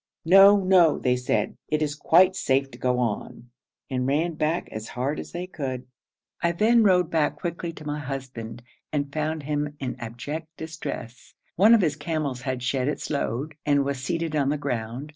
'No, 0.25 0.63
no,' 0.63 0.97
they 0.97 1.15
said, 1.15 1.57
'it 1.69 1.79
is 1.83 1.93
quite 1.93 2.35
safe 2.35 2.71
to 2.71 2.79
go 2.79 2.97
on,' 2.97 3.51
and 3.87 4.07
ran 4.07 4.33
back 4.33 4.67
as 4.71 4.87
hard 4.87 5.19
as 5.19 5.31
they 5.31 5.45
could. 5.45 5.85
I 6.41 6.53
then 6.53 6.81
rode 6.81 7.11
back 7.11 7.35
quickly 7.35 7.71
to 7.73 7.85
my 7.85 7.99
husband, 7.99 8.63
and 8.91 9.13
found 9.13 9.43
him 9.43 9.75
in 9.79 9.95
abject 9.99 10.47
distress; 10.57 11.35
one 11.55 11.75
of 11.75 11.81
his 11.81 11.95
camels 11.95 12.41
had 12.41 12.63
shed 12.63 12.87
its 12.87 13.11
load, 13.11 13.53
and 13.63 13.85
was 13.85 13.99
seated 14.03 14.35
on 14.35 14.49
the 14.49 14.57
ground. 14.57 15.09